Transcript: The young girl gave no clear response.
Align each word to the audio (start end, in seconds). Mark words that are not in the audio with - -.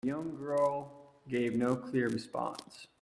The 0.03 0.07
young 0.07 0.35
girl 0.35 1.11
gave 1.29 1.53
no 1.53 1.75
clear 1.75 2.09
response. 2.09 2.87